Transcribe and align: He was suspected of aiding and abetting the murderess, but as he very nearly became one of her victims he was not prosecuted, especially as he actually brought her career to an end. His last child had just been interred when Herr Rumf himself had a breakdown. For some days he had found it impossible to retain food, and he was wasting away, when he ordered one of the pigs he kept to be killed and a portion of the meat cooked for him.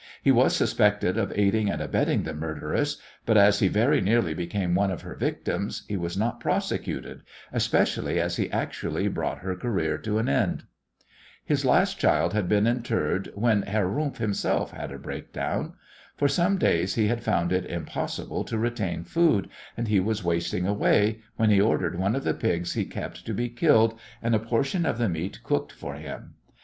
He 0.23 0.31
was 0.31 0.55
suspected 0.55 1.15
of 1.15 1.31
aiding 1.35 1.69
and 1.69 1.79
abetting 1.79 2.23
the 2.23 2.33
murderess, 2.33 2.97
but 3.23 3.37
as 3.37 3.59
he 3.59 3.67
very 3.67 4.01
nearly 4.01 4.33
became 4.33 4.73
one 4.73 4.89
of 4.89 5.03
her 5.03 5.13
victims 5.13 5.83
he 5.87 5.95
was 5.95 6.17
not 6.17 6.39
prosecuted, 6.39 7.21
especially 7.53 8.19
as 8.19 8.37
he 8.37 8.49
actually 8.49 9.07
brought 9.09 9.41
her 9.45 9.55
career 9.55 9.99
to 9.99 10.17
an 10.17 10.27
end. 10.27 10.63
His 11.45 11.65
last 11.65 11.99
child 11.99 12.33
had 12.33 12.45
just 12.49 12.49
been 12.49 12.65
interred 12.65 13.29
when 13.35 13.61
Herr 13.61 13.85
Rumf 13.87 14.17
himself 14.17 14.71
had 14.71 14.91
a 14.91 14.97
breakdown. 14.97 15.73
For 16.17 16.27
some 16.27 16.57
days 16.57 16.95
he 16.95 17.05
had 17.07 17.21
found 17.21 17.51
it 17.53 17.67
impossible 17.67 18.43
to 18.45 18.57
retain 18.57 19.03
food, 19.03 19.49
and 19.77 19.87
he 19.87 19.99
was 19.99 20.23
wasting 20.23 20.65
away, 20.65 21.19
when 21.35 21.51
he 21.51 21.61
ordered 21.61 21.99
one 21.99 22.15
of 22.15 22.23
the 22.23 22.33
pigs 22.33 22.73
he 22.73 22.85
kept 22.85 23.23
to 23.27 23.35
be 23.35 23.49
killed 23.49 23.99
and 24.23 24.33
a 24.33 24.39
portion 24.39 24.87
of 24.87 24.97
the 24.97 25.09
meat 25.09 25.43
cooked 25.43 25.71
for 25.71 25.93
him. 25.97 26.33